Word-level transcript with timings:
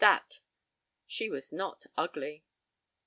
That! 0.03 0.39
She 1.05 1.29
was 1.29 1.53
not 1.53 1.85
ugly! 1.95 2.43